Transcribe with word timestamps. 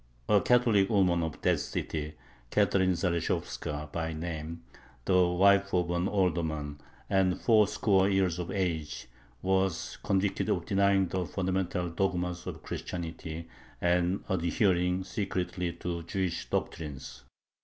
A 0.27 0.41
Catholic 0.41 0.89
woman 0.89 1.21
of 1.21 1.39
that 1.43 1.59
city, 1.59 2.13
Catherine 2.49 2.95
Zaleshovska 2.95 3.89
by 3.91 4.13
name, 4.13 4.63
the 5.05 5.27
wife 5.27 5.75
of 5.75 5.91
an 5.91 6.07
alderman, 6.07 6.81
and 7.07 7.39
four 7.39 7.67
score 7.67 8.09
years 8.09 8.39
of 8.39 8.49
age, 8.49 9.05
was 9.43 9.99
convicted 10.01 10.49
of 10.49 10.65
denying 10.65 11.07
the 11.07 11.23
fundamental 11.27 11.87
dogmas 11.91 12.47
of 12.47 12.63
Christianity 12.63 13.47
and 13.79 14.23
adhering 14.27 15.03
secretly 15.03 15.71
to 15.73 16.01
Jewish 16.01 16.49
doctrines. 16.49 17.21